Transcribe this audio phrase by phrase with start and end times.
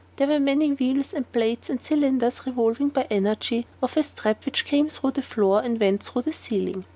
[0.17, 4.65] Here were many wheels and plates and cylinders revolving by energy of a strap which
[4.65, 6.85] came through the floor and went through the ceiling.